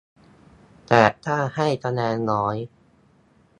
[0.87, 2.55] แต่ถ้าให้คะแนนน้อย